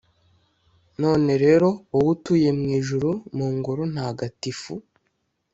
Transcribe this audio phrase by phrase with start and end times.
[1.01, 4.73] none rero, wowe utuye mu ijuru, mu ngoro ntagatifu,